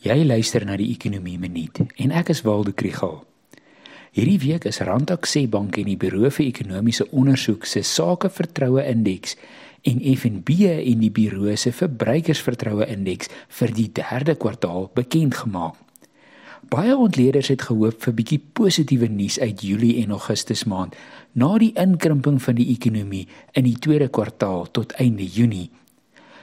[0.00, 3.18] Jy luister na die Ekonomie Minuut en ek is Waldo Krügel.
[4.16, 9.36] Hierdie week is Randstad se bank en die Buro vir Ekonomiese Onderzoek se Sakevertroue Indeks
[9.84, 13.28] en FNB en die Buro se Verbruikersvertroue Indeks
[13.58, 15.76] vir die 3de kwartaal bekend gemaak.
[16.72, 20.96] Baie ontleeders het gehoop vir bietjie positiewe nuus uit Julie en Augustus maand
[21.36, 25.68] na die inkrimping van die ekonomie in die tweede kwartaal tot einde Junie.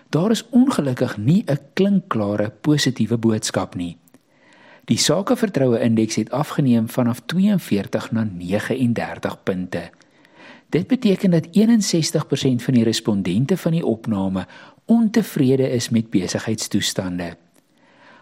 [0.10, 3.98] Daar is ongelukkig nie 'n klinkklare positiewe boodskap nie.
[4.86, 9.90] Die sakevertroue indeks het afgeneem vanaf 42 na 39 punte.
[10.70, 14.48] Dit beteken dat 61% van die respondente van die opname
[14.86, 17.38] ontevrede is met besigheidstoestande.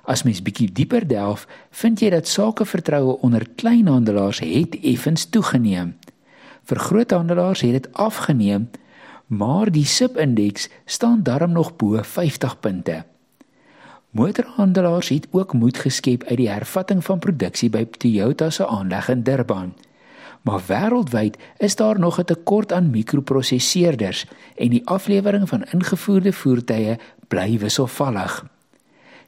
[0.05, 5.95] As mens bietjie dieper delf, vind jy dat sakevertroue onder kleinhandelaars het effens toegeneem.
[6.63, 8.70] Vir groothandelaars het dit afgeneem
[9.27, 13.05] maar die SIP-indeks staan darm nog bo 50 punte.
[14.09, 19.23] Motorhandelaars het ook moed geskep uit die hervatting van produksie by Toyota se aanleg in
[19.23, 19.73] Durban.
[20.41, 26.97] Maar wêreldwyd is daar nog 'n tekort aan mikroprosesseerders en die aflewering van ingevoerde voertuie
[27.28, 28.45] bly wisselvallig.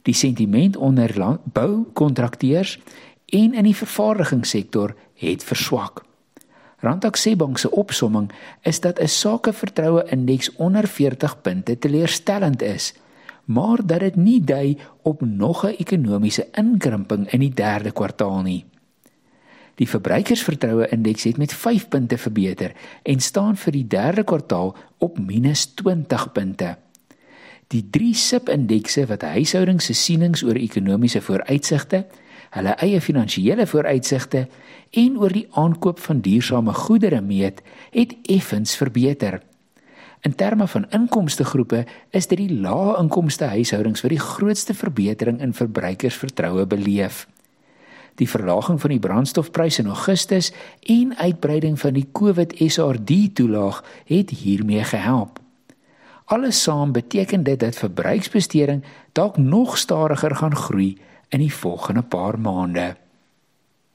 [0.02, 2.80] Die sentiment onder boukontrakteurs
[3.26, 6.07] en in die vervaardigingssektor het verswak.
[6.80, 12.94] Randak Sebank se opsomming is dat 'n sakevertroue indeks onder 40 punte teleurstellend is,
[13.46, 18.66] maar dat dit nie dui op nog 'n ekonomiese inkrimping in die derde kwartaal nie.
[19.76, 22.72] Die verbruikersvertroue indeks het met 5 punte verbeter
[23.04, 26.78] en staan vir die derde kwartaal op -20 punte.
[27.68, 32.06] Die drie SIP-indekse wat huishoudings se sienings oor ekonomiese vooruitsigte
[32.56, 34.48] hulle eie finansiële vooruitsigte
[34.92, 39.42] en oor die aankoop van duursame goedere meet, het effens verbeter.
[40.22, 45.42] In terme van inkomste groepe is dit die lae inkomste huishoudings wat die grootste verbetering
[45.42, 47.28] in verbruikersvertroue beleef.
[48.18, 54.30] Die verlaging van die brandstofpryse in Augustus en uitbreiding van die COVID SRD toelaag het
[54.30, 55.40] hiermee gehelp.
[56.26, 60.98] Alles saam beteken dit dat verbruiksbesteding dalk nog stadiger gaan groei
[61.30, 62.96] in die volgende paar maande.